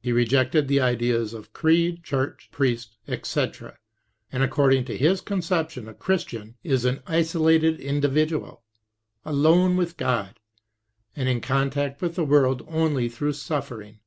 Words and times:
He 0.00 0.12
rejected 0.12 0.68
the 0.68 0.78
ideas 0.78 1.34
of 1.34 1.52
creed, 1.52 2.04
church, 2.04 2.48
priest, 2.52 2.96
etc., 3.08 3.76
and 4.30 4.44
according 4.44 4.84
to 4.84 4.96
his 4.96 5.20
conception 5.20 5.88
a 5.88 5.94
Christian 5.94 6.54
is 6.62 6.84
an 6.84 7.02
isolated 7.08 7.80
individual, 7.80 8.62
alone 9.24 9.76
with 9.76 9.96
God, 9.96 10.38
and 11.16 11.28
in 11.28 11.40
contact 11.40 12.00
with 12.00 12.14
the 12.14 12.24
world 12.24 12.64
only 12.68 13.08
through 13.08 13.32
suffering. 13.32 13.98